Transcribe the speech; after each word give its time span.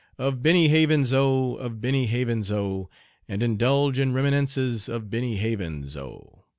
Of 0.17 0.41
Benny 0.41 0.67
Havens 0.67 1.13
O, 1.13 1.53
of 1.57 1.79
Benny 1.79 2.07
Havens' 2.07 2.51
O, 2.51 2.89
And 3.27 3.43
indulge 3.43 3.99
in 3.99 4.13
reminiscences 4.13 4.89
of 4.89 5.11
Benny 5.11 5.35
Havens' 5.35 5.95
O. 5.95 6.43